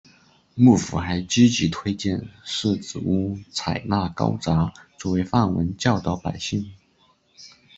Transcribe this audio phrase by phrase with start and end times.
[0.55, 6.71] 幕府还积极推荐寺子屋采纳高札作为范文教导百姓。